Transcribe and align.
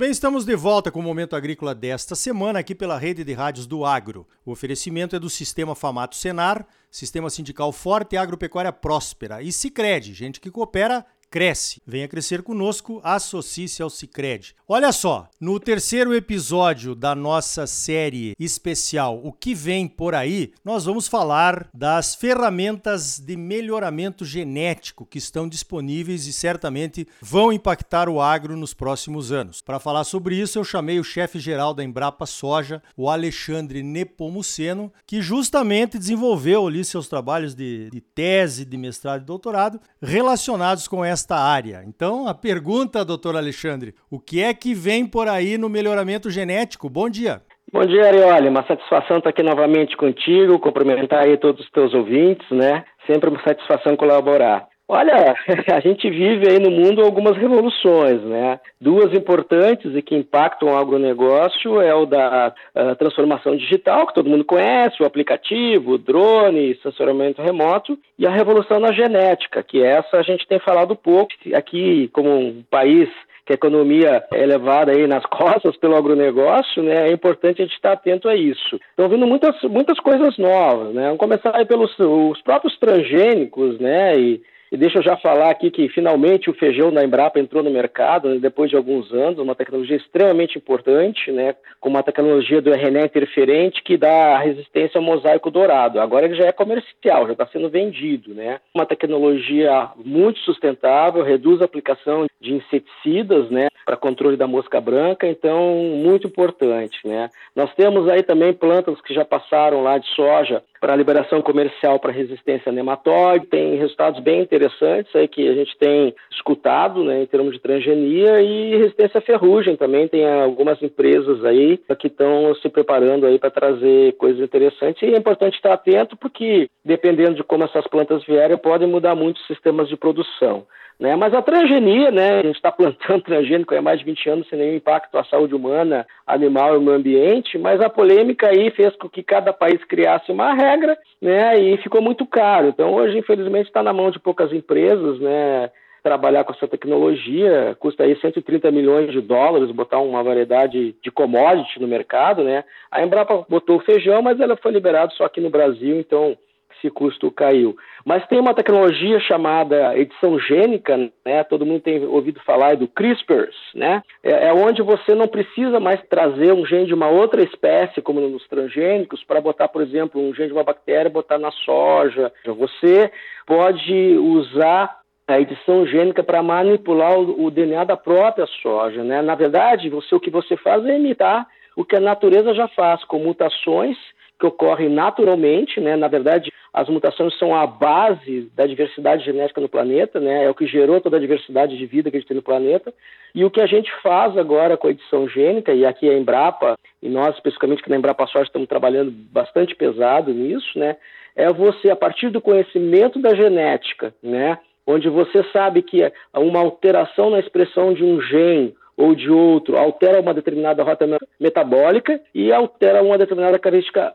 bem, 0.00 0.10
estamos 0.10 0.46
de 0.46 0.56
volta 0.56 0.90
com 0.90 0.98
o 0.98 1.02
Momento 1.02 1.36
Agrícola 1.36 1.74
desta 1.74 2.14
semana 2.14 2.60
aqui 2.60 2.74
pela 2.74 2.96
rede 2.96 3.22
de 3.22 3.34
rádios 3.34 3.66
do 3.66 3.84
Agro. 3.84 4.26
O 4.46 4.50
oferecimento 4.50 5.14
é 5.14 5.18
do 5.18 5.28
Sistema 5.28 5.74
Famato 5.74 6.16
Senar, 6.16 6.66
Sistema 6.90 7.28
Sindical 7.28 7.70
Forte 7.70 8.14
e 8.14 8.16
Agropecuária 8.16 8.72
Próspera. 8.72 9.42
E 9.42 9.52
Sicredi, 9.52 10.14
gente 10.14 10.40
que 10.40 10.50
coopera 10.50 11.04
cresce. 11.30 11.80
Venha 11.86 12.08
crescer 12.08 12.42
conosco, 12.42 13.00
associe-se 13.04 13.82
ao 13.82 13.88
Cicred. 13.88 14.54
Olha 14.66 14.92
só, 14.92 15.28
no 15.40 15.60
terceiro 15.60 16.14
episódio 16.14 16.94
da 16.94 17.14
nossa 17.14 17.66
série 17.66 18.34
especial 18.38 19.20
O 19.22 19.32
que 19.32 19.54
vem 19.54 19.86
por 19.86 20.14
aí, 20.14 20.52
nós 20.64 20.84
vamos 20.84 21.06
falar 21.06 21.68
das 21.72 22.14
ferramentas 22.14 23.18
de 23.18 23.36
melhoramento 23.36 24.24
genético 24.24 25.06
que 25.06 25.18
estão 25.18 25.48
disponíveis 25.48 26.26
e 26.26 26.32
certamente 26.32 27.06
vão 27.20 27.52
impactar 27.52 28.08
o 28.08 28.20
agro 28.20 28.56
nos 28.56 28.74
próximos 28.74 29.30
anos. 29.30 29.60
Para 29.60 29.78
falar 29.78 30.04
sobre 30.04 30.36
isso, 30.36 30.58
eu 30.58 30.64
chamei 30.64 30.98
o 30.98 31.04
chefe 31.04 31.38
geral 31.38 31.72
da 31.74 31.84
Embrapa 31.84 32.26
Soja, 32.26 32.82
o 32.96 33.08
Alexandre 33.08 33.82
Nepomuceno, 33.82 34.92
que 35.06 35.22
justamente 35.22 35.98
desenvolveu 35.98 36.66
ali 36.66 36.84
seus 36.84 37.08
trabalhos 37.08 37.54
de, 37.54 37.90
de 37.90 38.00
tese, 38.00 38.64
de 38.64 38.76
mestrado 38.76 39.22
e 39.22 39.26
doutorado 39.26 39.80
relacionados 40.02 40.88
com 40.88 41.04
essa 41.04 41.19
nesta 41.20 41.36
área. 41.36 41.82
Então, 41.86 42.26
a 42.26 42.34
pergunta, 42.34 43.04
doutor 43.04 43.36
Alexandre, 43.36 43.94
o 44.10 44.18
que 44.18 44.42
é 44.42 44.54
que 44.54 44.74
vem 44.74 45.06
por 45.06 45.28
aí 45.28 45.58
no 45.58 45.68
melhoramento 45.68 46.30
genético? 46.30 46.88
Bom 46.88 47.10
dia. 47.10 47.42
Bom 47.72 47.82
dia, 47.82 48.06
Arioli. 48.06 48.48
Uma 48.48 48.66
satisfação 48.66 49.18
estar 49.18 49.30
aqui 49.30 49.42
novamente 49.42 49.96
contigo, 49.96 50.58
cumprimentar 50.58 51.24
aí 51.24 51.36
todos 51.36 51.64
os 51.64 51.70
teus 51.70 51.94
ouvintes, 51.94 52.46
né? 52.50 52.84
Sempre 53.06 53.30
uma 53.30 53.42
satisfação 53.42 53.96
colaborar. 53.96 54.66
Olha, 54.92 55.36
a 55.72 55.78
gente 55.78 56.10
vive 56.10 56.50
aí 56.50 56.58
no 56.58 56.68
mundo 56.68 57.00
algumas 57.00 57.36
revoluções, 57.36 58.20
né? 58.22 58.58
Duas 58.80 59.14
importantes 59.14 59.94
e 59.94 60.02
que 60.02 60.16
impactam 60.16 60.70
o 60.70 60.76
agronegócio 60.76 61.80
é 61.80 61.94
o 61.94 62.04
da 62.04 62.52
uh, 62.74 62.96
transformação 62.96 63.56
digital, 63.56 64.04
que 64.04 64.14
todo 64.14 64.28
mundo 64.28 64.44
conhece, 64.44 65.00
o 65.00 65.06
aplicativo, 65.06 65.92
o 65.92 65.98
drone, 65.98 66.76
sensoramento 66.82 67.40
remoto, 67.40 67.96
e 68.18 68.26
a 68.26 68.32
revolução 68.32 68.80
na 68.80 68.90
genética, 68.90 69.62
que 69.62 69.80
essa 69.80 70.16
a 70.16 70.22
gente 70.22 70.44
tem 70.48 70.58
falado 70.58 70.96
pouco 70.96 71.30
aqui 71.54 72.08
como 72.08 72.28
um 72.28 72.64
país 72.68 73.08
que 73.46 73.52
a 73.52 73.54
economia 73.54 74.24
é 74.32 74.44
levada 74.44 74.90
aí 74.90 75.06
nas 75.06 75.24
costas 75.30 75.76
pelo 75.76 75.94
agronegócio, 75.94 76.82
né, 76.82 77.08
é 77.08 77.12
importante 77.12 77.62
a 77.62 77.64
gente 77.64 77.76
estar 77.76 77.92
atento 77.92 78.28
a 78.28 78.34
isso. 78.34 78.80
Estão 78.90 79.08
vindo 79.08 79.24
muitas, 79.24 79.54
muitas 79.62 80.00
coisas 80.00 80.36
novas, 80.36 80.92
né? 80.92 81.04
Vamos 81.04 81.18
começar 81.18 81.54
aí 81.54 81.64
pelos 81.64 81.96
os 81.96 82.42
próprios 82.42 82.76
transgênicos, 82.80 83.78
né, 83.78 84.18
e 84.18 84.42
e 84.72 84.76
deixa 84.76 84.98
eu 84.98 85.02
já 85.02 85.16
falar 85.16 85.50
aqui 85.50 85.70
que 85.70 85.88
finalmente 85.88 86.48
o 86.48 86.54
feijão 86.54 86.92
da 86.92 87.04
Embrapa 87.04 87.40
entrou 87.40 87.62
no 87.62 87.70
mercado 87.70 88.28
né, 88.28 88.38
depois 88.38 88.70
de 88.70 88.76
alguns 88.76 89.12
anos, 89.12 89.38
uma 89.38 89.54
tecnologia 89.54 89.96
extremamente 89.96 90.56
importante, 90.56 91.32
né, 91.32 91.56
com 91.80 91.88
uma 91.88 92.02
tecnologia 92.02 92.62
do 92.62 92.72
RNA 92.72 93.06
interferente 93.06 93.82
que 93.82 93.96
dá 93.96 94.38
resistência 94.38 94.98
ao 94.98 95.04
mosaico 95.04 95.50
dourado. 95.50 96.00
Agora 96.00 96.26
ele 96.26 96.36
já 96.36 96.46
é 96.46 96.52
comercial, 96.52 97.26
já 97.26 97.32
está 97.32 97.46
sendo 97.46 97.68
vendido, 97.68 98.32
né? 98.32 98.60
Uma 98.74 98.86
tecnologia 98.86 99.88
muito 99.96 100.38
sustentável, 100.40 101.24
reduz 101.24 101.60
a 101.60 101.64
aplicação 101.64 102.26
de 102.40 102.54
inseticidas, 102.54 103.50
né, 103.50 103.68
para 103.84 103.96
controle 103.96 104.36
da 104.36 104.46
mosca 104.46 104.80
branca, 104.80 105.26
então 105.26 105.74
muito 105.96 106.28
importante, 106.28 106.98
né? 107.04 107.28
Nós 107.56 107.74
temos 107.74 108.08
aí 108.08 108.22
também 108.22 108.52
plantas 108.52 109.00
que 109.00 109.12
já 109.12 109.24
passaram 109.24 109.82
lá 109.82 109.98
de 109.98 110.06
soja 110.14 110.62
para 110.80 110.96
liberação 110.96 111.42
comercial 111.42 112.00
para 112.00 112.10
resistência 112.10 112.72
nematóide, 112.72 113.46
tem 113.46 113.76
resultados 113.76 114.20
bem 114.20 114.40
interessantes 114.40 115.14
aí 115.14 115.28
que 115.28 115.46
a 115.46 115.54
gente 115.54 115.76
tem 115.76 116.14
escutado, 116.32 117.04
né, 117.04 117.22
em 117.22 117.26
termos 117.26 117.52
de 117.52 117.60
transgenia 117.60 118.40
e 118.40 118.76
resistência 118.76 119.18
à 119.18 119.20
ferrugem 119.20 119.76
também, 119.76 120.08
tem 120.08 120.26
algumas 120.26 120.82
empresas 120.82 121.44
aí 121.44 121.78
que 121.98 122.06
estão 122.06 122.54
se 122.56 122.68
preparando 122.68 123.26
aí 123.26 123.38
para 123.38 123.50
trazer 123.50 124.12
coisas 124.16 124.40
interessantes 124.40 125.02
e 125.02 125.14
é 125.14 125.18
importante 125.18 125.54
estar 125.54 125.74
atento 125.74 126.16
porque 126.16 126.68
dependendo 126.84 127.34
de 127.34 127.44
como 127.44 127.64
essas 127.64 127.86
plantas 127.86 128.24
vierem, 128.24 128.56
podem 128.56 128.88
mudar 128.88 129.14
muito 129.14 129.36
os 129.36 129.46
sistemas 129.46 129.88
de 129.88 129.96
produção. 129.96 130.66
Né? 131.00 131.16
Mas 131.16 131.32
a 131.32 131.40
transgenia, 131.40 132.10
né? 132.10 132.40
a 132.40 132.42
gente 132.42 132.56
está 132.56 132.70
plantando 132.70 133.22
transgênico 133.24 133.74
há 133.74 133.80
mais 133.80 134.00
de 134.00 134.04
20 134.04 134.28
anos 134.28 134.48
sem 134.48 134.58
nenhum 134.58 134.76
impacto 134.76 135.16
à 135.16 135.24
saúde 135.24 135.54
humana, 135.54 136.06
animal 136.26 136.76
e 136.76 136.78
meio 136.78 136.96
ambiente, 136.98 137.56
mas 137.56 137.80
a 137.80 137.88
polêmica 137.88 138.48
aí 138.48 138.70
fez 138.70 138.94
com 138.96 139.08
que 139.08 139.22
cada 139.22 139.50
país 139.50 139.82
criasse 139.84 140.30
uma 140.30 140.52
regra 140.52 140.98
né? 141.20 141.58
e 141.58 141.78
ficou 141.78 142.02
muito 142.02 142.26
caro. 142.26 142.68
Então 142.68 142.92
hoje, 142.92 143.16
infelizmente, 143.16 143.68
está 143.68 143.82
na 143.82 143.94
mão 143.94 144.10
de 144.10 144.20
poucas 144.20 144.52
empresas, 144.52 145.18
né? 145.18 145.70
trabalhar 146.02 146.44
com 146.44 146.52
essa 146.52 146.68
tecnologia, 146.68 147.76
custa 147.78 148.04
aí 148.04 148.18
130 148.18 148.70
milhões 148.70 149.12
de 149.12 149.20
dólares 149.20 149.70
botar 149.70 150.00
uma 150.00 150.22
variedade 150.22 150.94
de 151.02 151.10
commodity 151.10 151.78
no 151.80 151.86
mercado, 151.86 152.42
né? 152.42 152.64
A 152.90 153.02
Embrapa 153.02 153.44
botou 153.48 153.76
o 153.76 153.84
feijão, 153.84 154.22
mas 154.22 154.40
ela 154.40 154.56
foi 154.56 154.72
liberada 154.72 155.12
só 155.12 155.24
aqui 155.24 155.42
no 155.42 155.50
Brasil, 155.50 156.00
então 156.00 156.36
esse 156.80 156.90
custo 156.90 157.30
caiu. 157.30 157.76
Mas 158.04 158.26
tem 158.26 158.40
uma 158.40 158.54
tecnologia 158.54 159.20
chamada 159.20 159.96
edição 159.96 160.38
gênica, 160.38 160.96
né? 161.24 161.44
Todo 161.44 161.66
mundo 161.66 161.80
tem 161.80 162.04
ouvido 162.04 162.40
falar 162.40 162.76
do 162.76 162.88
CRISPR, 162.88 163.48
né? 163.74 164.02
É, 164.22 164.48
é 164.48 164.52
onde 164.52 164.82
você 164.82 165.14
não 165.14 165.28
precisa 165.28 165.78
mais 165.78 166.00
trazer 166.08 166.52
um 166.52 166.64
gene 166.64 166.86
de 166.86 166.94
uma 166.94 167.08
outra 167.08 167.42
espécie, 167.42 168.02
como 168.02 168.20
nos 168.20 168.46
transgênicos, 168.48 169.22
para 169.22 169.40
botar, 169.40 169.68
por 169.68 169.82
exemplo, 169.82 170.20
um 170.20 170.34
gene 170.34 170.48
de 170.48 170.54
uma 170.54 170.64
bactéria 170.64 171.08
e 171.08 171.12
botar 171.12 171.38
na 171.38 171.50
soja. 171.50 172.32
Você 172.44 173.12
pode 173.46 174.16
usar 174.18 174.98
a 175.28 175.40
edição 175.40 175.86
gênica 175.86 176.24
para 176.24 176.42
manipular 176.42 177.16
o, 177.18 177.44
o, 177.44 177.50
DNA 177.50 177.84
da 177.84 177.96
própria 177.96 178.46
soja, 178.62 179.04
né? 179.04 179.22
Na 179.22 179.34
verdade, 179.34 179.88
você 179.88 180.14
o 180.14 180.20
que 180.20 180.30
você 180.30 180.56
faz 180.56 180.84
é 180.86 180.96
imitar 180.96 181.46
o 181.76 181.84
que 181.84 181.94
a 181.94 182.00
natureza 182.00 182.52
já 182.52 182.66
faz, 182.66 183.04
com 183.04 183.20
mutações 183.20 183.96
que 184.40 184.46
ocorrem 184.46 184.88
naturalmente, 184.88 185.80
né? 185.80 185.94
Na 185.96 186.08
verdade, 186.08 186.50
as 186.72 186.88
mutações 186.88 187.36
são 187.38 187.54
a 187.54 187.66
base 187.66 188.50
da 188.54 188.66
diversidade 188.66 189.24
genética 189.24 189.60
no 189.60 189.68
planeta, 189.68 190.20
né? 190.20 190.44
É 190.44 190.50
o 190.50 190.54
que 190.54 190.66
gerou 190.66 191.00
toda 191.00 191.16
a 191.16 191.20
diversidade 191.20 191.76
de 191.76 191.86
vida 191.86 192.10
que 192.10 192.16
a 192.16 192.20
gente 192.20 192.28
tem 192.28 192.36
no 192.36 192.42
planeta. 192.42 192.94
E 193.34 193.44
o 193.44 193.50
que 193.50 193.60
a 193.60 193.66
gente 193.66 193.90
faz 194.02 194.36
agora 194.36 194.76
com 194.76 194.86
a 194.86 194.90
edição 194.90 195.28
gênica, 195.28 195.72
e 195.72 195.84
aqui 195.84 196.08
a 196.08 196.16
Embrapa, 196.16 196.76
e 197.02 197.08
nós 197.08 197.34
especificamente 197.34 197.82
que 197.82 197.90
na 197.90 197.96
Embrapa 197.96 198.26
Soja 198.26 198.44
estamos 198.44 198.68
trabalhando 198.68 199.10
bastante 199.10 199.74
pesado 199.74 200.32
nisso, 200.32 200.78
né? 200.78 200.96
É 201.34 201.52
você, 201.52 201.90
a 201.90 201.96
partir 201.96 202.30
do 202.30 202.40
conhecimento 202.40 203.20
da 203.20 203.34
genética, 203.34 204.14
né? 204.22 204.58
Onde 204.86 205.08
você 205.08 205.42
sabe 205.52 205.82
que 205.82 206.00
uma 206.34 206.60
alteração 206.60 207.30
na 207.30 207.40
expressão 207.40 207.92
de 207.92 208.04
um 208.04 208.20
gene 208.20 208.74
ou 208.96 209.14
de 209.14 209.30
outro 209.30 209.76
altera 209.76 210.20
uma 210.20 210.34
determinada 210.34 210.82
rota 210.82 211.06
metabólica 211.38 212.20
e 212.34 212.52
altera 212.52 213.02
uma 213.02 213.16
determinada 213.16 213.58
característica, 213.58 214.12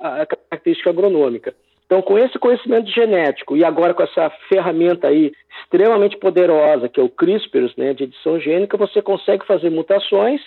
característica 0.50 0.90
agronômica. 0.90 1.56
Então, 1.86 2.02
com 2.02 2.18
esse 2.18 2.38
conhecimento 2.40 2.90
genético 2.90 3.56
e 3.56 3.64
agora 3.64 3.94
com 3.94 4.04
essa 4.04 4.32
ferramenta 4.50 5.08
aí 5.08 5.32
extremamente 5.62 6.18
poderosa, 6.18 6.90
que 6.90 7.00
é 7.00 7.04
o 7.04 7.10
CRISPR, 7.10 7.72
né, 7.78 7.94
de 7.94 8.06
edição 8.06 8.40
gênica, 8.40 8.76
você 8.76 9.02
consegue 9.02 9.46
fazer 9.46 9.70
mutações 9.70 10.42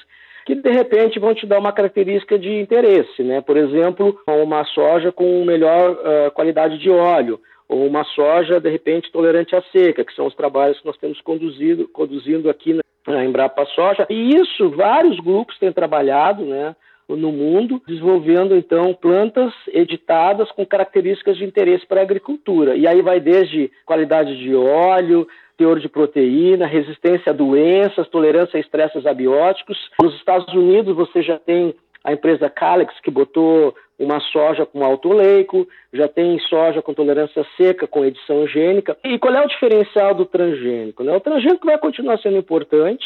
que 0.44 0.54
de 0.54 0.70
repente 0.70 1.18
vão 1.18 1.34
te 1.34 1.46
dar 1.46 1.58
uma 1.58 1.72
característica 1.72 2.38
de 2.38 2.58
interesse, 2.58 3.22
né? 3.22 3.42
Por 3.42 3.58
exemplo, 3.58 4.18
uma 4.26 4.64
soja 4.64 5.12
com 5.12 5.44
melhor 5.44 5.90
uh, 5.90 6.30
qualidade 6.30 6.78
de 6.78 6.88
óleo, 6.88 7.38
ou 7.68 7.86
uma 7.86 8.02
soja 8.02 8.58
de 8.58 8.70
repente 8.70 9.12
tolerante 9.12 9.54
à 9.54 9.62
seca, 9.70 10.02
que 10.02 10.14
são 10.14 10.26
os 10.26 10.34
trabalhos 10.34 10.80
que 10.80 10.86
nós 10.86 10.96
temos 10.96 11.20
conduzido, 11.20 11.86
conduzindo 11.88 12.48
aqui 12.48 12.80
na 13.06 13.24
Embrapa 13.26 13.66
Soja. 13.66 14.06
E 14.08 14.36
isso 14.36 14.70
vários 14.70 15.20
grupos 15.20 15.58
têm 15.58 15.70
trabalhado, 15.70 16.42
né? 16.46 16.74
No 17.08 17.32
mundo, 17.32 17.80
desenvolvendo 17.86 18.56
então 18.56 18.92
plantas 18.94 19.52
editadas 19.68 20.50
com 20.52 20.66
características 20.66 21.36
de 21.36 21.44
interesse 21.44 21.86
para 21.86 22.00
a 22.00 22.02
agricultura. 22.02 22.76
E 22.76 22.86
aí 22.86 23.00
vai 23.00 23.18
desde 23.20 23.70
qualidade 23.86 24.36
de 24.38 24.54
óleo, 24.54 25.26
teor 25.56 25.80
de 25.80 25.88
proteína, 25.88 26.66
resistência 26.66 27.30
a 27.30 27.34
doenças, 27.34 28.08
tolerância 28.08 28.56
a 28.56 28.60
estresses 28.60 29.06
abióticos. 29.06 29.76
Nos 30.00 30.14
Estados 30.14 30.52
Unidos 30.54 30.94
você 30.94 31.22
já 31.22 31.38
tem 31.38 31.74
a 32.04 32.12
empresa 32.12 32.48
Calex, 32.48 32.94
que 33.00 33.10
botou 33.10 33.74
uma 33.98 34.20
soja 34.20 34.64
com 34.64 34.84
alto 34.84 35.12
leico, 35.12 35.66
já 35.92 36.06
tem 36.06 36.38
soja 36.38 36.80
com 36.80 36.94
tolerância 36.94 37.44
seca, 37.56 37.86
com 37.86 38.04
edição 38.04 38.46
gênica. 38.46 38.96
E 39.02 39.18
qual 39.18 39.34
é 39.34 39.44
o 39.44 39.48
diferencial 39.48 40.14
do 40.14 40.24
transgênico? 40.24 41.02
Né? 41.02 41.14
O 41.14 41.20
transgênico 41.20 41.66
vai 41.66 41.76
continuar 41.78 42.18
sendo 42.18 42.36
importante, 42.36 43.04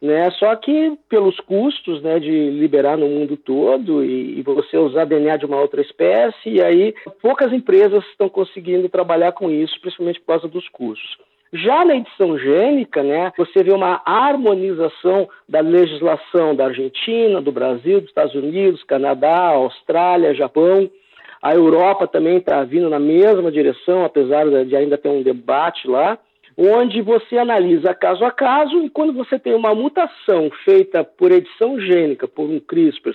né? 0.00 0.30
só 0.32 0.56
que 0.56 0.96
pelos 1.08 1.38
custos 1.40 2.02
né, 2.02 2.18
de 2.18 2.50
liberar 2.50 2.96
no 2.96 3.08
mundo 3.08 3.36
todo 3.36 4.04
e, 4.04 4.38
e 4.38 4.42
você 4.42 4.78
usar 4.78 5.04
DNA 5.04 5.36
de 5.36 5.46
uma 5.46 5.60
outra 5.60 5.80
espécie, 5.80 6.48
e 6.48 6.62
aí 6.62 6.94
poucas 7.20 7.52
empresas 7.52 8.04
estão 8.06 8.28
conseguindo 8.28 8.88
trabalhar 8.88 9.32
com 9.32 9.50
isso, 9.50 9.78
principalmente 9.80 10.20
por 10.20 10.26
causa 10.26 10.48
dos 10.48 10.68
custos. 10.68 11.18
Já 11.52 11.84
na 11.84 11.96
edição 11.96 12.38
gênica, 12.38 13.02
né, 13.02 13.32
você 13.36 13.64
vê 13.64 13.72
uma 13.72 14.00
harmonização 14.06 15.28
da 15.48 15.60
legislação 15.60 16.54
da 16.54 16.66
Argentina, 16.66 17.42
do 17.42 17.50
Brasil, 17.50 18.00
dos 18.00 18.08
Estados 18.08 18.34
Unidos, 18.36 18.84
Canadá, 18.84 19.48
Austrália, 19.48 20.32
Japão. 20.32 20.88
A 21.42 21.52
Europa 21.52 22.06
também 22.06 22.36
está 22.36 22.62
vindo 22.62 22.88
na 22.88 23.00
mesma 23.00 23.50
direção, 23.50 24.04
apesar 24.04 24.46
de 24.64 24.76
ainda 24.76 24.96
ter 24.96 25.08
um 25.08 25.22
debate 25.22 25.88
lá. 25.88 26.18
Onde 26.56 27.00
você 27.00 27.38
analisa 27.38 27.94
caso 27.94 28.24
a 28.24 28.30
caso 28.30 28.84
e 28.84 28.90
quando 28.90 29.12
você 29.12 29.38
tem 29.38 29.54
uma 29.54 29.74
mutação 29.74 30.50
feita 30.64 31.04
por 31.04 31.30
edição 31.30 31.80
gênica, 31.80 32.28
por 32.28 32.48
um 32.48 32.60
CRISPR, 32.60 33.14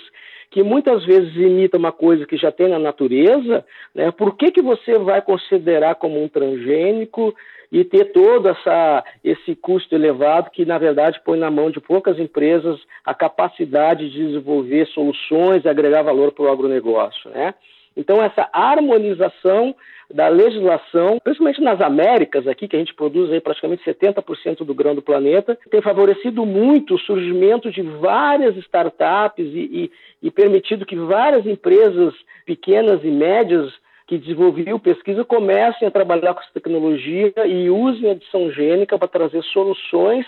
que 0.49 0.63
muitas 0.63 1.05
vezes 1.05 1.35
imita 1.35 1.77
uma 1.77 1.91
coisa 1.91 2.25
que 2.25 2.37
já 2.37 2.51
tem 2.51 2.69
na 2.69 2.79
natureza, 2.79 3.65
né, 3.93 4.11
por 4.11 4.37
que, 4.37 4.51
que 4.51 4.61
você 4.61 4.97
vai 4.97 5.21
considerar 5.21 5.95
como 5.95 6.23
um 6.23 6.27
transgênico 6.27 7.35
e 7.71 7.83
ter 7.83 8.05
todo 8.13 8.47
essa, 8.47 9.03
esse 9.23 9.55
custo 9.55 9.93
elevado 9.93 10.49
que, 10.51 10.65
na 10.65 10.77
verdade, 10.77 11.19
põe 11.25 11.37
na 11.37 11.51
mão 11.51 11.69
de 11.69 11.81
poucas 11.81 12.17
empresas 12.19 12.79
a 13.03 13.13
capacidade 13.13 14.09
de 14.09 14.27
desenvolver 14.27 14.87
soluções 14.87 15.65
e 15.65 15.67
agregar 15.67 16.03
valor 16.03 16.31
para 16.31 16.45
o 16.45 16.49
agronegócio, 16.49 17.29
né? 17.31 17.53
Então, 17.95 18.21
essa 18.21 18.50
harmonização 18.51 19.75
da 20.13 20.27
legislação, 20.27 21.19
principalmente 21.24 21.62
nas 21.62 21.81
Américas, 21.81 22.47
aqui, 22.47 22.68
que 22.68 22.75
a 22.75 22.80
gente 22.80 22.94
produz 22.94 23.31
aí 23.31 23.42
praticamente 23.42 23.83
70% 23.83 24.63
do 24.63 24.74
grão 24.74 24.94
do 24.94 25.01
planeta, 25.01 25.57
tem 25.69 25.81
favorecido 25.81 26.45
muito 26.45 26.95
o 26.95 27.00
surgimento 27.00 27.71
de 27.71 27.81
várias 27.81 28.56
startups 28.57 29.45
e, 29.45 29.92
e, 30.21 30.27
e 30.27 30.31
permitido 30.31 30.86
que 30.86 30.95
várias 30.95 31.45
empresas 31.45 32.13
pequenas 32.45 33.03
e 33.03 33.09
médias 33.09 33.74
que 34.07 34.19
desenvolviam 34.19 34.77
pesquisa 34.77 35.25
comecem 35.25 35.88
a 35.88 35.92
trabalhar 35.92 36.36
com 36.36 36.42
essa 36.42 36.53
tecnologia 36.53 37.33
e 37.47 37.69
usem 37.71 38.09
a 38.09 38.13
edição 38.13 38.51
gênica 38.51 39.00
para 39.00 39.07
trazer 39.07 39.42
soluções 39.45 40.25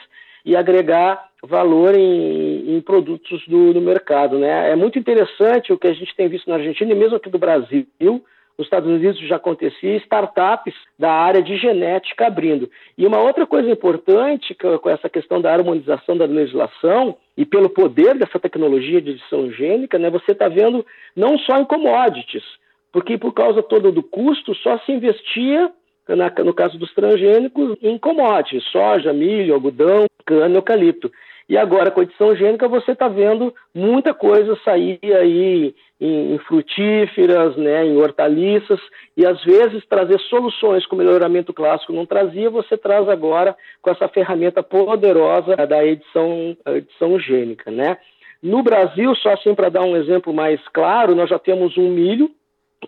e 0.47 0.55
agregar 0.55 1.27
valor 1.43 1.93
em, 1.93 2.77
em 2.77 2.81
produtos 2.81 3.45
do, 3.47 3.73
do, 3.73 3.81
mercado. 3.81 4.39
Né? 4.39 4.71
É 4.71 4.75
muito 4.77 4.97
interessante 4.97 5.73
o 5.73 5.77
que 5.77 5.87
a 5.87 5.93
gente 5.93 6.15
tem 6.15 6.29
visto 6.29 6.49
na 6.49 6.55
Argentina 6.55 6.89
e 6.89 6.95
mesmo 6.95 7.17
aqui 7.17 7.29
do 7.29 7.37
Brasil. 7.37 7.85
Nos 7.99 8.65
Estados 8.65 8.89
Unidos 8.89 9.19
já 9.27 9.35
acontecia 9.35 9.97
startups 9.97 10.73
da 10.97 11.11
área 11.11 11.43
de 11.43 11.57
genética 11.57 12.27
abrindo. 12.27 12.71
E 12.97 13.05
uma 13.05 13.19
outra 13.19 13.45
coisa 13.45 13.69
importante 13.69 14.55
com 14.55 14.89
essa 14.89 15.09
questão 15.09 15.41
da 15.41 15.53
harmonização 15.53 16.17
da 16.17 16.25
legislação 16.25 17.17
e 17.35 17.45
pelo 17.45 17.69
poder 17.69 18.17
dessa 18.17 18.39
tecnologia 18.39 19.01
de 19.01 19.11
edição 19.11 19.51
gênica, 19.51 19.99
né, 19.99 20.09
você 20.09 20.31
está 20.31 20.47
vendo 20.47 20.83
não 21.13 21.37
só 21.39 21.57
em 21.57 21.65
commodities, 21.65 22.45
porque 22.91 23.17
por 23.17 23.33
causa 23.33 23.61
todo 23.61 23.91
do 23.91 24.01
custo 24.01 24.55
só 24.55 24.79
se 24.79 24.93
investia 24.93 25.71
na, 26.09 26.31
no 26.43 26.53
caso 26.53 26.77
dos 26.77 26.93
transgênicos, 26.93 27.77
em 27.81 27.97
commodities, 27.97 28.63
soja, 28.65 29.13
milho, 29.13 29.53
algodão, 29.53 30.05
cana, 30.25 30.55
eucalipto. 30.55 31.11
E 31.49 31.57
agora, 31.57 31.89
com 31.89 32.01
a 32.01 32.03
edição 32.03 32.35
gênica, 32.35 32.67
você 32.67 32.91
está 32.91 33.07
vendo 33.07 33.53
muita 33.73 34.13
coisa 34.13 34.57
sair 34.65 34.99
aí 35.01 35.73
em, 35.99 36.33
em, 36.33 36.37
frutíferas, 36.39 37.55
né, 37.55 37.85
em 37.85 37.95
hortaliças, 37.95 38.79
e 39.15 39.25
às 39.25 39.41
vezes 39.45 39.85
trazer 39.87 40.19
soluções 40.21 40.85
que 40.85 40.93
o 40.93 40.97
melhoramento 40.97 41.53
clássico 41.53 41.93
não 41.93 42.05
trazia, 42.05 42.49
você 42.49 42.77
traz 42.77 43.07
agora 43.07 43.55
com 43.81 43.89
essa 43.89 44.09
ferramenta 44.09 44.61
poderosa 44.61 45.55
da 45.55 45.85
edição, 45.85 46.57
edição 46.67 47.17
gênica. 47.17 47.71
Né? 47.71 47.97
No 48.43 48.61
Brasil, 48.61 49.15
só 49.15 49.31
assim 49.31 49.55
para 49.55 49.69
dar 49.69 49.83
um 49.83 49.95
exemplo 49.95 50.33
mais 50.33 50.59
claro, 50.73 51.15
nós 51.15 51.29
já 51.29 51.39
temos 51.39 51.77
um 51.77 51.89
milho 51.89 52.29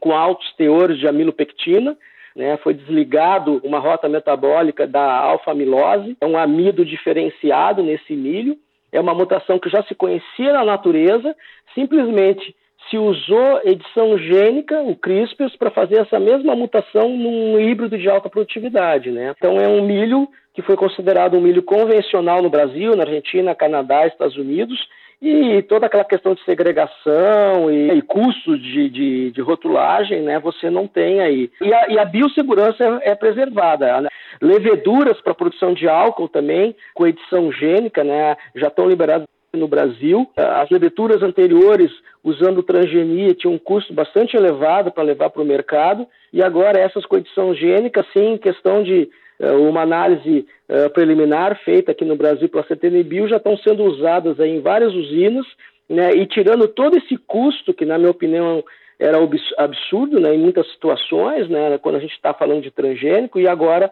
com 0.01 0.11
altos 0.11 0.53
teores 0.55 0.99
de 0.99 1.07
amilopectina, 1.07 1.97
né, 2.39 2.55
foi 2.63 2.73
desligado 2.73 3.59
uma 3.65 3.79
rota 3.79 4.07
metabólica 4.07 4.87
da 4.87 5.03
alfa-amilose, 5.03 6.15
é 6.21 6.25
um 6.25 6.37
amido 6.37 6.85
diferenciado 6.85 7.83
nesse 7.83 8.13
milho, 8.13 8.55
é 8.93 8.99
uma 9.01 9.13
mutação 9.13 9.59
que 9.59 9.69
já 9.69 9.83
se 9.83 9.93
conhecia 9.93 10.53
na 10.53 10.63
natureza, 10.63 11.35
simplesmente 11.75 12.55
se 12.89 12.97
usou 12.97 13.59
edição 13.65 14.17
gênica, 14.17 14.81
o 14.81 14.95
CRISPR, 14.95 15.49
para 15.59 15.69
fazer 15.69 15.97
essa 15.97 16.17
mesma 16.17 16.55
mutação 16.55 17.09
num 17.09 17.59
híbrido 17.59 17.97
de 17.97 18.09
alta 18.09 18.29
produtividade. 18.29 19.11
Né? 19.11 19.35
Então 19.37 19.59
é 19.59 19.67
um 19.67 19.85
milho 19.85 20.25
que 20.53 20.61
foi 20.61 20.77
considerado 20.77 21.35
um 21.35 21.41
milho 21.41 21.61
convencional 21.61 22.41
no 22.41 22.49
Brasil, 22.49 22.95
na 22.95 23.03
Argentina, 23.03 23.53
Canadá, 23.53 24.07
Estados 24.07 24.37
Unidos, 24.37 24.79
e 25.21 25.61
toda 25.63 25.85
aquela 25.85 26.05
questão 26.05 26.33
de 26.33 26.43
segregação 26.45 27.69
e, 27.69 27.91
e 27.91 28.01
custos 28.01 28.61
de, 28.61 28.89
de, 28.89 29.31
de, 29.31 29.41
rotulagem, 29.41 30.21
né, 30.21 30.39
você 30.39 30.69
não 30.69 30.87
tem 30.87 31.19
aí. 31.19 31.51
E 31.61 31.73
a, 31.73 31.89
e 31.89 31.99
a 31.99 32.05
biossegurança 32.05 32.83
é, 32.83 33.11
é 33.11 33.15
preservada. 33.15 34.01
Né? 34.01 34.09
Leveduras 34.41 35.19
para 35.19 35.33
produção 35.33 35.73
de 35.73 35.89
álcool 35.89 36.29
também, 36.29 36.73
com 36.93 37.05
edição 37.05 37.51
gênica, 37.51 38.03
né, 38.03 38.37
já 38.55 38.67
estão 38.67 38.87
liberadas 38.87 39.27
no 39.53 39.67
Brasil. 39.67 40.29
As 40.37 40.69
leveduras 40.69 41.21
anteriores, 41.21 41.91
usando 42.23 42.63
transgenia, 42.63 43.33
tinham 43.33 43.55
um 43.55 43.59
custo 43.59 43.93
bastante 43.93 44.37
elevado 44.37 44.91
para 44.91 45.03
levar 45.03 45.31
para 45.31 45.41
o 45.41 45.45
mercado, 45.45 46.07
e 46.31 46.41
agora 46.41 46.79
essas 46.79 47.05
com 47.05 47.17
edição 47.17 47.53
gênica, 47.53 48.05
sim, 48.13 48.37
questão 48.37 48.83
de 48.83 49.09
uma 49.39 49.81
análise 49.81 50.45
uh, 50.67 50.89
preliminar 50.91 51.57
feita 51.63 51.91
aqui 51.91 52.03
no 52.03 52.15
Brasil 52.15 52.49
pela 52.49 52.65
CTNBio 52.65 53.27
já 53.27 53.37
estão 53.37 53.57
sendo 53.57 53.83
usadas 53.83 54.37
em 54.39 54.59
várias 54.59 54.93
usinas, 54.93 55.45
né, 55.89 56.13
e 56.13 56.25
tirando 56.27 56.67
todo 56.67 56.97
esse 56.97 57.17
custo, 57.17 57.73
que 57.73 57.85
na 57.85 57.97
minha 57.97 58.11
opinião 58.11 58.63
era 58.99 59.17
absurdo 59.57 60.19
né, 60.19 60.35
em 60.35 60.37
muitas 60.37 60.69
situações, 60.71 61.49
né, 61.49 61.77
quando 61.77 61.95
a 61.95 61.99
gente 61.99 62.13
está 62.13 62.33
falando 62.33 62.61
de 62.61 62.69
transgênico, 62.69 63.39
e 63.39 63.47
agora 63.47 63.89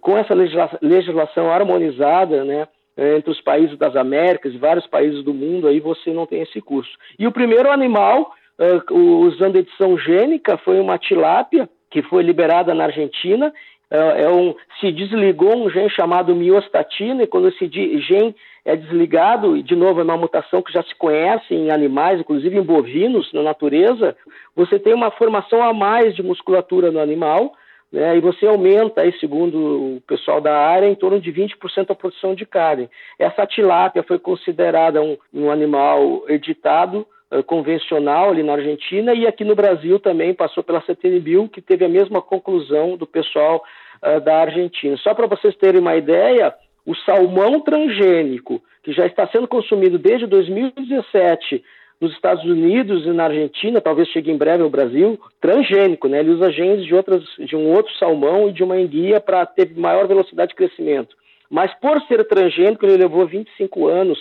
com 0.00 0.18
essa 0.18 0.34
legislação 0.82 1.50
harmonizada 1.50 2.44
né, 2.44 2.68
entre 2.98 3.30
os 3.30 3.40
países 3.40 3.78
das 3.78 3.94
Américas 3.96 4.52
e 4.52 4.58
vários 4.58 4.86
países 4.86 5.22
do 5.24 5.32
mundo, 5.32 5.68
aí 5.68 5.80
você 5.80 6.12
não 6.12 6.26
tem 6.26 6.42
esse 6.42 6.60
custo. 6.60 6.92
E 7.18 7.26
o 7.26 7.32
primeiro 7.32 7.70
animal, 7.70 8.32
uh, 8.58 8.94
usando 9.20 9.56
edição 9.56 9.96
gênica, 9.96 10.58
foi 10.58 10.80
uma 10.80 10.98
tilápia, 10.98 11.68
que 11.90 12.02
foi 12.02 12.22
liberada 12.22 12.74
na 12.74 12.84
Argentina 12.84 13.52
é, 13.90 14.22
é 14.22 14.30
um, 14.30 14.54
se 14.80 14.92
desligou 14.92 15.56
um 15.56 15.70
gene 15.70 15.90
chamado 15.90 16.34
miostatina, 16.34 17.22
e 17.22 17.26
quando 17.26 17.48
esse 17.48 17.66
gene 17.68 18.34
é 18.64 18.76
desligado, 18.76 19.56
e 19.56 19.62
de 19.62 19.74
novo 19.74 20.00
é 20.00 20.04
uma 20.04 20.16
mutação 20.16 20.62
que 20.62 20.72
já 20.72 20.82
se 20.82 20.94
conhece 20.94 21.54
em 21.54 21.70
animais, 21.70 22.20
inclusive 22.20 22.56
em 22.56 22.62
bovinos, 22.62 23.32
na 23.32 23.42
natureza, 23.42 24.16
você 24.54 24.78
tem 24.78 24.92
uma 24.92 25.10
formação 25.10 25.62
a 25.62 25.72
mais 25.72 26.14
de 26.14 26.22
musculatura 26.22 26.90
no 26.90 27.00
animal, 27.00 27.52
né, 27.90 28.18
e 28.18 28.20
você 28.20 28.46
aumenta, 28.46 29.00
aí, 29.00 29.18
segundo 29.18 29.96
o 29.96 30.02
pessoal 30.06 30.42
da 30.42 30.54
área, 30.54 30.86
em 30.86 30.94
torno 30.94 31.18
de 31.18 31.32
20% 31.32 31.90
a 31.90 31.94
produção 31.94 32.34
de 32.34 32.44
carne. 32.44 32.90
Essa 33.18 33.46
tilápia 33.46 34.02
foi 34.02 34.18
considerada 34.18 35.00
um, 35.00 35.16
um 35.32 35.50
animal 35.50 36.24
editado 36.28 37.06
convencional 37.46 38.30
ali 38.30 38.42
na 38.42 38.54
Argentina 38.54 39.14
e 39.14 39.26
aqui 39.26 39.44
no 39.44 39.54
Brasil 39.54 39.98
também 39.98 40.32
passou 40.32 40.62
pela 40.62 40.80
CTNBio, 40.82 41.48
que 41.48 41.60
teve 41.60 41.84
a 41.84 41.88
mesma 41.88 42.22
conclusão 42.22 42.96
do 42.96 43.06
pessoal 43.06 43.62
uh, 44.02 44.20
da 44.20 44.40
Argentina. 44.40 44.96
Só 44.96 45.12
para 45.14 45.26
vocês 45.26 45.54
terem 45.56 45.80
uma 45.80 45.96
ideia, 45.96 46.54
o 46.86 46.94
salmão 46.96 47.60
transgênico, 47.60 48.62
que 48.82 48.92
já 48.92 49.06
está 49.06 49.26
sendo 49.26 49.46
consumido 49.46 49.98
desde 49.98 50.26
2017 50.26 51.62
nos 52.00 52.12
Estados 52.12 52.44
Unidos 52.44 53.04
e 53.04 53.10
na 53.10 53.24
Argentina, 53.24 53.80
talvez 53.80 54.08
chegue 54.08 54.30
em 54.30 54.38
breve 54.38 54.62
ao 54.62 54.70
Brasil, 54.70 55.20
transgênico, 55.40 56.08
né? 56.08 56.20
Ele 56.20 56.30
usa 56.30 56.50
genes 56.50 56.86
de, 56.86 56.94
outras, 56.94 57.24
de 57.38 57.56
um 57.56 57.72
outro 57.72 57.92
salmão 57.98 58.48
e 58.48 58.52
de 58.52 58.62
uma 58.62 58.80
enguia 58.80 59.20
para 59.20 59.44
ter 59.44 59.76
maior 59.76 60.06
velocidade 60.06 60.50
de 60.50 60.54
crescimento. 60.54 61.16
Mas 61.50 61.74
por 61.80 62.00
ser 62.02 62.24
transgênico, 62.26 62.86
ele 62.86 62.96
levou 62.96 63.26
25 63.26 63.88
anos 63.88 64.18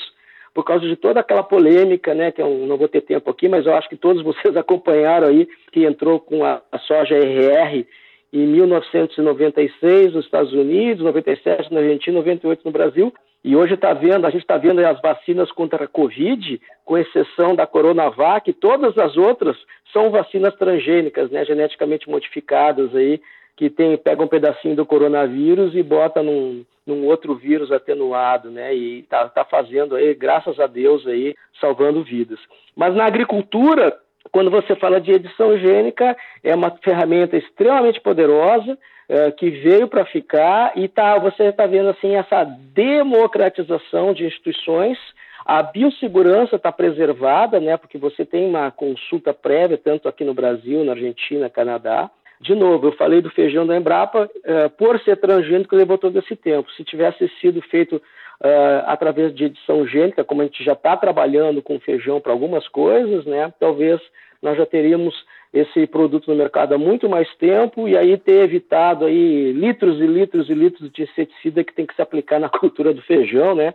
por 0.58 0.64
causa 0.64 0.88
de 0.88 0.96
toda 0.96 1.20
aquela 1.20 1.44
polêmica, 1.44 2.16
né, 2.16 2.32
que 2.32 2.42
eu 2.42 2.50
não 2.66 2.78
vou 2.78 2.88
ter 2.88 3.02
tempo 3.02 3.30
aqui, 3.30 3.48
mas 3.48 3.68
eu 3.68 3.76
acho 3.76 3.88
que 3.88 3.96
todos 3.96 4.24
vocês 4.24 4.58
acompanharam 4.58 5.28
aí, 5.28 5.48
que 5.72 5.86
entrou 5.86 6.20
com 6.20 6.44
a, 6.44 6.64
a 6.72 6.80
soja 6.80 7.16
RR 7.16 7.86
em 8.34 8.48
1996 8.48 10.14
nos 10.14 10.26
Estados 10.26 10.52
Unidos, 10.54 11.04
97 11.04 11.72
na 11.72 11.82
Argentina, 11.82 12.18
98 12.18 12.62
no 12.66 12.72
Brasil. 12.72 13.14
E 13.44 13.56
hoje 13.56 13.76
está 13.76 13.94
vendo, 13.94 14.26
a 14.26 14.32
gente 14.32 14.42
está 14.42 14.58
vendo 14.58 14.84
as 14.84 15.00
vacinas 15.00 15.52
contra 15.52 15.84
a 15.84 15.88
Covid, 15.88 16.60
com 16.84 16.98
exceção 16.98 17.54
da 17.56 17.68
Coronavac, 17.68 18.52
todas 18.54 18.98
as 18.98 19.16
outras 19.16 19.56
são 19.94 20.10
vacinas 20.10 20.56
transgênicas, 20.56 21.30
né, 21.30 21.46
geneticamente 21.46 22.10
modificadas 22.10 22.96
aí, 22.96 23.22
que 23.58 23.72
tem, 23.72 23.98
pega 23.98 24.24
um 24.24 24.28
pedacinho 24.28 24.76
do 24.76 24.86
coronavírus 24.86 25.74
e 25.76 25.82
bota 25.82 26.22
num, 26.22 26.64
num 26.86 27.06
outro 27.06 27.36
vírus 27.36 27.72
atenuado, 27.72 28.52
né? 28.52 28.74
E 28.74 29.00
está 29.00 29.28
tá 29.28 29.44
fazendo 29.44 29.96
aí, 29.96 30.14
graças 30.14 30.60
a 30.60 30.68
Deus 30.68 31.06
aí, 31.08 31.36
salvando 31.60 32.04
vidas. 32.04 32.40
Mas 32.76 32.94
na 32.96 33.06
agricultura, 33.06 33.98
quando 34.32 34.52
você 34.52 34.76
fala 34.76 35.02
de 35.02 35.12
edição 35.12 35.58
gênica, 35.58 36.16
é 36.44 36.54
uma 36.54 36.70
ferramenta 36.84 37.36
extremamente 37.36 38.00
poderosa 38.00 38.78
é, 39.10 39.32
que 39.32 39.50
veio 39.50 39.88
para 39.88 40.06
ficar 40.06 40.78
e 40.78 40.88
tá, 40.88 41.18
você 41.18 41.46
está 41.46 41.66
vendo 41.66 41.90
assim 41.90 42.16
essa 42.16 42.44
democratização 42.44 44.14
de 44.14 44.26
instituições. 44.26 45.00
A 45.46 45.64
biossegurança 45.64 46.58
está 46.58 46.72
preservada, 46.72 47.60
né, 47.60 47.78
porque 47.78 47.98
você 47.98 48.26
tem 48.26 48.48
uma 48.48 48.70
consulta 48.70 49.34
prévia, 49.34 49.78
tanto 49.78 50.08
aqui 50.08 50.24
no 50.24 50.34
Brasil, 50.34 50.84
na 50.84 50.92
Argentina, 50.92 51.50
Canadá. 51.50 52.12
De 52.40 52.54
novo, 52.54 52.88
eu 52.88 52.92
falei 52.94 53.22
do 53.22 53.30
feijão 53.32 53.66
da 53.66 53.76
Embrapa, 53.76 54.30
é, 54.44 54.70
por 54.70 55.00
ser 55.00 55.18
transgênico, 55.18 55.76
levou 55.76 55.98
todo 55.98 56.18
esse 56.20 56.36
tempo. 56.36 56.72
Se 56.72 56.84
tivesse 56.84 57.28
sido 57.40 57.62
feito 57.62 58.02
Uh, 58.40 58.86
através 58.86 59.34
de 59.34 59.46
edição 59.46 59.84
gênica, 59.88 60.24
como 60.24 60.44
a 60.44 60.46
gente 60.46 60.64
já 60.64 60.74
está 60.74 60.96
trabalhando 60.96 61.60
com 61.60 61.80
feijão 61.80 62.22
para 62.22 62.32
algumas 62.32 62.68
coisas, 62.68 63.26
né, 63.26 63.52
talvez 63.60 64.00
nós 64.44 64.56
já 64.56 64.64
teríamos 64.64 65.16
esse 65.52 65.88
produto 65.88 66.30
no 66.30 66.38
mercado 66.38 66.76
há 66.76 66.78
muito 66.78 67.10
mais 67.10 67.28
tempo 67.38 67.88
e 67.88 67.98
aí 67.98 68.16
ter 68.16 68.44
evitado 68.44 69.06
aí 69.06 69.52
litros 69.54 70.00
e 70.00 70.06
litros 70.06 70.50
e 70.50 70.54
litros 70.54 70.92
de 70.92 71.02
inseticida 71.02 71.64
que 71.64 71.74
tem 71.74 71.88
que 71.88 71.96
se 71.96 72.02
aplicar 72.02 72.40
na 72.40 72.48
cultura 72.60 72.94
do 72.94 73.02
feijão, 73.02 73.56
né, 73.56 73.74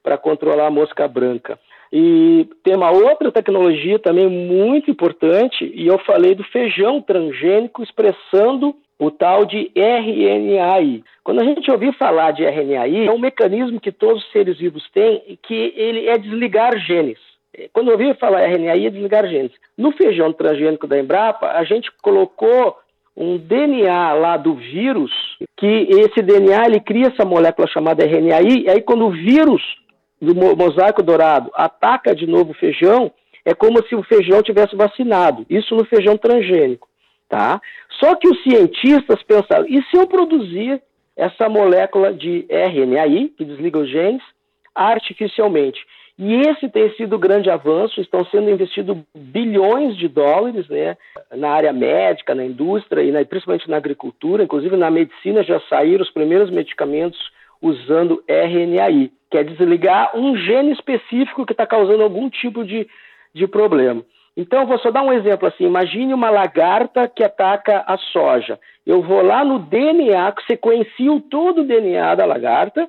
para 0.00 0.16
controlar 0.16 0.68
a 0.68 0.70
mosca 0.70 1.08
branca. 1.08 1.58
E 1.96 2.48
tem 2.64 2.74
uma 2.74 2.90
outra 2.90 3.30
tecnologia 3.30 4.00
também 4.00 4.28
muito 4.28 4.90
importante, 4.90 5.70
e 5.72 5.86
eu 5.86 5.96
falei 6.00 6.34
do 6.34 6.42
feijão 6.42 7.00
transgênico 7.00 7.84
expressando 7.84 8.74
o 8.98 9.12
tal 9.12 9.44
de 9.44 9.70
RNAi. 9.76 11.04
Quando 11.22 11.40
a 11.40 11.44
gente 11.44 11.70
ouvir 11.70 11.94
falar 11.94 12.32
de 12.32 12.42
RNAi, 12.42 13.06
é 13.06 13.12
um 13.12 13.18
mecanismo 13.18 13.80
que 13.80 13.92
todos 13.92 14.24
os 14.24 14.32
seres 14.32 14.58
vivos 14.58 14.82
têm, 14.90 15.38
que 15.40 15.72
ele 15.76 16.08
é 16.08 16.18
desligar 16.18 16.76
genes. 16.80 17.18
Quando 17.72 17.92
eu 17.92 17.92
ouvi 17.92 18.12
falar 18.14 18.40
RNAi, 18.40 18.86
é 18.86 18.90
desligar 18.90 19.28
genes. 19.28 19.52
No 19.78 19.92
feijão 19.92 20.32
transgênico 20.32 20.88
da 20.88 20.98
Embrapa, 20.98 21.46
a 21.52 21.62
gente 21.62 21.92
colocou 22.02 22.76
um 23.16 23.38
DNA 23.38 24.14
lá 24.14 24.36
do 24.36 24.54
vírus, 24.54 25.12
que 25.56 25.86
esse 25.90 26.20
DNA 26.20 26.66
ele 26.66 26.80
cria 26.80 27.06
essa 27.06 27.24
molécula 27.24 27.68
chamada 27.68 28.04
RNAi, 28.04 28.64
e 28.64 28.68
aí 28.68 28.82
quando 28.82 29.06
o 29.06 29.12
vírus 29.12 29.62
do 30.20 30.34
mosaico 30.34 31.02
dourado 31.02 31.50
ataca 31.54 32.14
de 32.14 32.26
novo 32.26 32.52
o 32.52 32.54
feijão, 32.54 33.12
é 33.44 33.54
como 33.54 33.84
se 33.86 33.94
o 33.94 34.02
feijão 34.02 34.42
tivesse 34.42 34.74
vacinado. 34.74 35.44
Isso 35.50 35.74
no 35.74 35.84
feijão 35.84 36.16
transgênico, 36.16 36.88
tá? 37.28 37.60
Só 38.00 38.14
que 38.14 38.28
os 38.28 38.42
cientistas 38.42 39.22
pensaram, 39.22 39.66
e 39.68 39.82
se 39.84 39.96
eu 39.96 40.06
produzir 40.06 40.80
essa 41.16 41.48
molécula 41.48 42.12
de 42.12 42.46
RNAi, 42.48 43.30
que 43.36 43.44
desliga 43.44 43.78
os 43.78 43.88
genes, 43.88 44.22
artificialmente? 44.74 45.80
E 46.18 46.32
esse 46.48 46.68
tem 46.68 46.94
sido 46.94 47.16
o 47.16 47.18
grande 47.18 47.50
avanço, 47.50 48.00
estão 48.00 48.24
sendo 48.26 48.48
investidos 48.48 48.96
bilhões 49.16 49.96
de 49.96 50.06
dólares 50.06 50.68
né, 50.68 50.96
na 51.32 51.50
área 51.50 51.72
médica, 51.72 52.34
na 52.34 52.44
indústria 52.44 53.02
e 53.02 53.10
na, 53.10 53.24
principalmente 53.24 53.68
na 53.68 53.76
agricultura, 53.76 54.44
inclusive 54.44 54.76
na 54.76 54.90
medicina 54.90 55.42
já 55.42 55.60
saíram 55.68 56.02
os 56.02 56.10
primeiros 56.10 56.50
medicamentos 56.50 57.18
usando 57.60 58.22
RNAi, 58.28 59.10
que 59.34 59.38
é 59.38 59.42
desligar 59.42 60.16
um 60.16 60.36
gene 60.36 60.70
específico 60.70 61.44
que 61.44 61.50
está 61.50 61.66
causando 61.66 62.04
algum 62.04 62.30
tipo 62.30 62.64
de, 62.64 62.86
de 63.34 63.48
problema. 63.48 64.00
Então, 64.36 64.64
vou 64.64 64.78
só 64.78 64.92
dar 64.92 65.02
um 65.02 65.12
exemplo 65.12 65.48
assim: 65.48 65.64
imagine 65.64 66.14
uma 66.14 66.30
lagarta 66.30 67.08
que 67.08 67.24
ataca 67.24 67.82
a 67.84 67.98
soja. 67.98 68.60
Eu 68.86 69.02
vou 69.02 69.22
lá 69.22 69.44
no 69.44 69.58
DNA, 69.58 70.32
sequencio 70.46 71.18
todo 71.18 71.62
o 71.62 71.64
DNA 71.64 72.14
da 72.14 72.24
lagarta, 72.24 72.88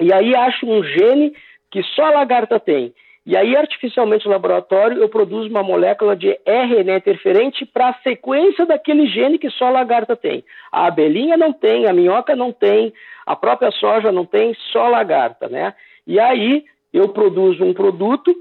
e 0.00 0.12
aí 0.12 0.34
acho 0.34 0.66
um 0.66 0.82
gene 0.82 1.32
que 1.70 1.84
só 1.94 2.06
a 2.06 2.10
lagarta 2.10 2.58
tem. 2.58 2.92
E 3.26 3.36
aí, 3.36 3.56
artificialmente 3.56 4.24
no 4.24 4.30
laboratório, 4.30 5.02
eu 5.02 5.08
produzo 5.08 5.50
uma 5.50 5.62
molécula 5.62 6.14
de 6.14 6.38
RNA 6.46 6.98
interferente 6.98 7.66
para 7.66 7.88
a 7.88 7.94
sequência 7.94 8.64
daquele 8.64 9.08
gene 9.08 9.36
que 9.36 9.50
só 9.50 9.66
a 9.66 9.70
lagarta 9.70 10.14
tem. 10.14 10.44
A 10.70 10.86
abelhinha 10.86 11.36
não 11.36 11.52
tem, 11.52 11.86
a 11.86 11.92
minhoca 11.92 12.36
não 12.36 12.52
tem, 12.52 12.92
a 13.26 13.34
própria 13.34 13.72
soja 13.72 14.12
não 14.12 14.24
tem, 14.24 14.54
só 14.72 14.86
a 14.86 14.90
lagarta, 14.90 15.48
né? 15.48 15.74
E 16.06 16.20
aí 16.20 16.64
eu 16.92 17.08
produzo 17.08 17.64
um 17.64 17.74
produto 17.74 18.32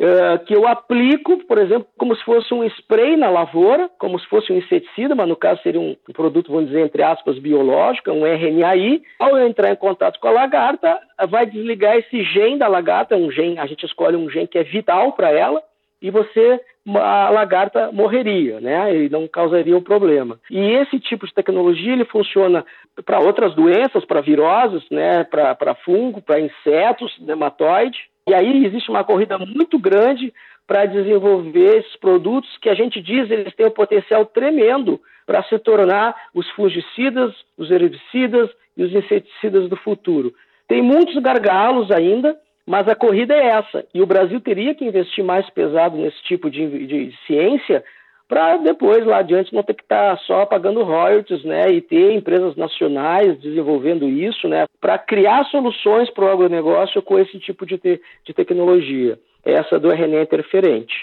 uh, 0.00 0.44
que 0.44 0.54
eu 0.54 0.66
aplico, 0.66 1.38
por 1.44 1.58
exemplo, 1.58 1.86
como 1.98 2.16
se 2.16 2.24
fosse 2.24 2.52
um 2.54 2.64
spray 2.64 3.16
na 3.16 3.28
lavoura, 3.28 3.90
como 3.98 4.18
se 4.18 4.26
fosse 4.26 4.52
um 4.52 4.56
inseticida, 4.56 5.14
mas 5.14 5.28
no 5.28 5.36
caso 5.36 5.62
seria 5.62 5.80
um 5.80 5.94
produto, 6.12 6.50
vamos 6.50 6.68
dizer, 6.68 6.80
entre 6.80 7.02
aspas, 7.02 7.38
biológico, 7.38 8.10
um 8.10 8.24
RNAi. 8.24 9.02
Ao 9.18 9.36
eu 9.36 9.46
entrar 9.46 9.70
em 9.70 9.76
contato 9.76 10.18
com 10.18 10.28
a 10.28 10.32
lagarta, 10.32 10.98
vai 11.28 11.46
desligar 11.46 11.96
esse 11.96 12.24
gene 12.24 12.58
da 12.58 12.66
lagarta, 12.66 13.16
um 13.16 13.30
gene, 13.30 13.58
a 13.58 13.66
gente 13.66 13.84
escolhe 13.84 14.16
um 14.16 14.30
gene 14.30 14.48
que 14.48 14.58
é 14.58 14.64
vital 14.64 15.12
para 15.12 15.30
ela, 15.30 15.62
e 16.02 16.10
você 16.10 16.60
a 16.96 17.28
lagarta 17.28 17.92
morreria, 17.92 18.58
né? 18.58 18.96
E 18.96 19.10
não 19.10 19.28
causaria 19.28 19.76
um 19.76 19.82
problema. 19.82 20.40
E 20.50 20.58
esse 20.58 20.98
tipo 20.98 21.26
de 21.26 21.34
tecnologia 21.34 21.92
ele 21.92 22.06
funciona 22.06 22.64
para 23.04 23.20
outras 23.20 23.54
doenças, 23.54 24.04
para 24.06 24.22
viroses, 24.22 24.82
né? 24.90 25.24
Para 25.24 25.74
fungo, 25.84 26.22
para 26.22 26.40
insetos, 26.40 27.14
nematóide. 27.20 27.98
E 28.28 28.34
aí 28.34 28.64
existe 28.64 28.90
uma 28.90 29.04
corrida 29.04 29.38
muito 29.38 29.78
grande 29.78 30.32
para 30.66 30.86
desenvolver 30.86 31.78
esses 31.78 31.96
produtos 31.96 32.48
que 32.58 32.68
a 32.68 32.74
gente 32.74 33.00
diz 33.02 33.30
eles 33.30 33.54
têm 33.54 33.66
um 33.66 33.70
potencial 33.70 34.24
tremendo 34.24 35.00
para 35.26 35.42
se 35.44 35.58
tornar 35.58 36.14
os 36.34 36.48
fungicidas, 36.50 37.34
os 37.56 37.70
herbicidas 37.70 38.50
e 38.76 38.84
os 38.84 38.92
inseticidas 38.92 39.68
do 39.68 39.76
futuro. 39.76 40.32
Tem 40.68 40.80
muitos 40.82 41.16
gargalos 41.20 41.90
ainda, 41.90 42.36
mas 42.66 42.86
a 42.88 42.94
corrida 42.94 43.34
é 43.34 43.46
essa. 43.46 43.84
E 43.92 44.00
o 44.00 44.06
Brasil 44.06 44.40
teria 44.40 44.74
que 44.74 44.84
investir 44.84 45.24
mais 45.24 45.48
pesado 45.50 45.96
nesse 45.96 46.22
tipo 46.22 46.48
de, 46.48 46.86
de 46.86 47.18
ciência 47.26 47.82
para 48.30 48.58
depois, 48.58 49.04
lá 49.04 49.18
adiante, 49.18 49.52
não 49.52 49.64
ter 49.64 49.74
que 49.74 49.82
estar 49.82 50.16
tá 50.16 50.22
só 50.24 50.46
pagando 50.46 50.84
royalties, 50.84 51.42
né, 51.42 51.68
e 51.72 51.80
ter 51.80 52.12
empresas 52.12 52.54
nacionais 52.54 53.36
desenvolvendo 53.40 54.08
isso, 54.08 54.46
né, 54.46 54.66
para 54.80 54.96
criar 54.96 55.44
soluções 55.46 56.08
para 56.10 56.26
o 56.26 56.28
agronegócio 56.28 57.02
com 57.02 57.18
esse 57.18 57.40
tipo 57.40 57.66
de, 57.66 57.76
te 57.76 58.00
de 58.24 58.32
tecnologia, 58.32 59.18
essa 59.44 59.80
do 59.80 59.90
RNA 59.90 60.22
interferente. 60.22 60.94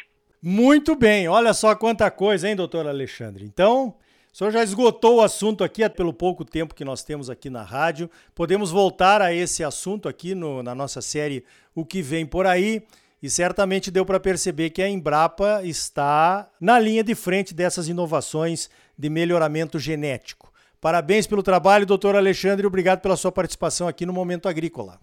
Muito 0.41 0.95
bem, 0.95 1.27
olha 1.27 1.53
só 1.53 1.75
quanta 1.75 2.09
coisa, 2.09 2.47
hein, 2.47 2.55
doutor 2.55 2.87
Alexandre? 2.87 3.43
Então, 3.43 3.93
o 4.31 4.37
senhor 4.37 4.51
já 4.51 4.63
esgotou 4.63 5.17
o 5.17 5.21
assunto 5.21 5.65
aqui 5.65 5.87
pelo 5.89 6.13
pouco 6.13 6.45
tempo 6.45 6.73
que 6.73 6.85
nós 6.85 7.03
temos 7.03 7.29
aqui 7.29 7.49
na 7.49 7.63
rádio. 7.63 8.09
Podemos 8.33 8.71
voltar 8.71 9.21
a 9.21 9.33
esse 9.33 9.65
assunto 9.65 10.07
aqui 10.07 10.33
no, 10.33 10.63
na 10.63 10.73
nossa 10.73 11.01
série 11.01 11.43
O 11.75 11.83
que 11.83 12.01
vem 12.01 12.25
por 12.25 12.45
aí. 12.45 12.83
E 13.21 13.29
certamente 13.29 13.89
deu 13.89 14.05
para 14.05 14.19
perceber 14.19 14.69
que 14.69 14.81
a 14.81 14.89
Embrapa 14.89 15.61
está 15.63 16.47
na 16.61 16.79
linha 16.79 17.03
de 17.03 17.15
frente 17.15 17.53
dessas 17.53 17.87
inovações 17.87 18.69
de 18.97 19.09
melhoramento 19.09 19.79
genético. 19.79 20.51
Parabéns 20.79 21.25
pelo 21.25 21.41
trabalho, 21.41 21.85
doutor 21.85 22.15
Alexandre, 22.15 22.67
obrigado 22.67 23.01
pela 23.01 23.15
sua 23.15 23.31
participação 23.31 23.87
aqui 23.87 24.05
no 24.05 24.13
Momento 24.13 24.47
Agrícola. 24.47 24.99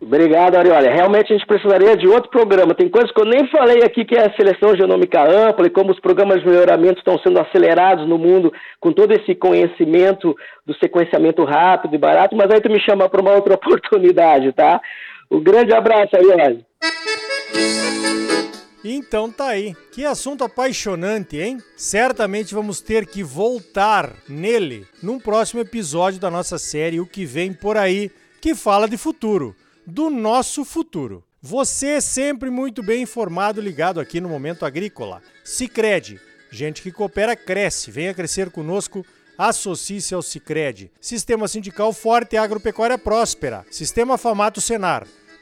Obrigado, 0.00 0.56
Ariola. 0.56 0.90
Realmente 0.90 1.32
a 1.32 1.36
gente 1.36 1.46
precisaria 1.46 1.96
de 1.96 2.06
outro 2.06 2.30
programa. 2.30 2.74
Tem 2.74 2.88
coisas 2.88 3.10
que 3.10 3.20
eu 3.20 3.24
nem 3.24 3.50
falei 3.50 3.82
aqui, 3.82 4.04
que 4.04 4.14
é 4.14 4.26
a 4.26 4.36
seleção 4.36 4.76
genômica 4.76 5.22
ampla 5.22 5.66
e 5.66 5.70
como 5.70 5.90
os 5.90 5.98
programas 5.98 6.40
de 6.40 6.46
melhoramento 6.46 6.98
estão 6.98 7.18
sendo 7.18 7.40
acelerados 7.40 8.06
no 8.06 8.18
mundo 8.18 8.52
com 8.78 8.92
todo 8.92 9.12
esse 9.12 9.34
conhecimento 9.34 10.36
do 10.66 10.74
sequenciamento 10.74 11.42
rápido 11.44 11.94
e 11.94 11.98
barato, 11.98 12.36
mas 12.36 12.50
aí 12.50 12.60
tu 12.60 12.70
me 12.70 12.80
chama 12.80 13.08
para 13.08 13.22
uma 13.22 13.34
outra 13.34 13.54
oportunidade, 13.56 14.52
tá? 14.52 14.80
Um 15.30 15.40
grande 15.40 15.74
abraço, 15.74 16.14
Ariola. 16.14 16.58
Então 18.88 19.32
tá 19.32 19.48
aí. 19.48 19.74
Que 19.90 20.04
assunto 20.04 20.44
apaixonante, 20.44 21.36
hein? 21.38 21.60
Certamente 21.76 22.54
vamos 22.54 22.80
ter 22.80 23.06
que 23.06 23.22
voltar 23.22 24.14
nele 24.28 24.86
num 25.02 25.18
próximo 25.18 25.60
episódio 25.60 26.20
da 26.20 26.30
nossa 26.30 26.56
série 26.58 27.00
O 27.00 27.06
que 27.06 27.24
vem 27.24 27.52
por 27.52 27.76
aí, 27.76 28.10
que 28.40 28.54
fala 28.54 28.88
de 28.88 28.96
futuro, 28.96 29.56
do 29.84 30.08
nosso 30.08 30.64
futuro. 30.64 31.24
Você 31.42 31.88
é 31.88 32.00
sempre 32.00 32.48
muito 32.48 32.82
bem 32.82 33.02
informado, 33.02 33.60
ligado 33.60 34.00
aqui 34.00 34.20
no 34.20 34.28
Momento 34.28 34.64
Agrícola. 34.64 35.22
Sicredi, 35.44 36.20
gente 36.50 36.80
que 36.80 36.92
coopera 36.92 37.34
cresce. 37.34 37.90
Venha 37.90 38.14
crescer 38.14 38.50
conosco. 38.50 39.04
Associe-se 39.36 40.14
ao 40.14 40.22
Sicredi. 40.22 40.90
Sistema 41.00 41.48
Sindical 41.48 41.92
Forte 41.92 42.34
e 42.34 42.38
Agropecuária 42.38 42.96
Próspera. 42.96 43.66
Sistema 43.70 44.16
Famato 44.16 44.60
Senar 44.60 45.06